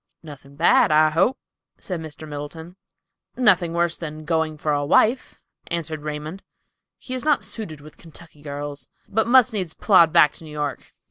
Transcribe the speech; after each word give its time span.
"Nothing 0.23 0.55
bad, 0.55 0.91
I 0.91 1.11
hope," 1.11 1.37
said 1.77 1.99
Mr. 2.01 2.27
Middleton. 2.27 2.75
"Nothing 3.37 3.71
worse 3.71 3.95
than 3.97 4.25
going 4.25 4.57
for 4.57 4.73
a 4.73 4.83
wife," 4.83 5.39
answered 5.67 6.01
Raymond. 6.01 6.41
"He 6.97 7.13
is 7.13 7.23
not 7.23 7.43
suited 7.43 7.81
with 7.81 7.97
Kentucky 7.97 8.41
girls, 8.41 8.89
but 9.07 9.27
must 9.27 9.53
needs 9.53 9.75
plod 9.75 10.11
back 10.11 10.31
to 10.33 10.43
New 10.43 10.49
York." 10.51 10.95